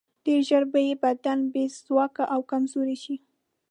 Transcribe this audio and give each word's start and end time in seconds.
ډېر 0.25 0.41
ژر 0.49 0.63
به 0.71 0.79
یې 0.87 0.93
بدن 1.03 1.39
بې 1.53 1.63
ځواکه 1.85 2.23
او 2.33 2.41
کمزوری 2.51 2.97
شي. 3.03 3.15